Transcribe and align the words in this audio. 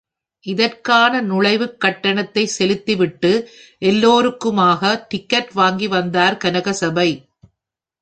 இதற்கான 0.45 1.21
நுழைவுக் 1.21 1.75
கட்டணத்தைச் 1.85 2.53
செலுத்தி 2.57 2.95
விட்டு 2.95 3.31
எல்லோருக்குமாக 3.81 5.07
டிக்கட் 5.13 5.53
வாங்கி 5.53 5.87
வந்தார் 5.87 6.41
கனகசபை. 6.43 7.09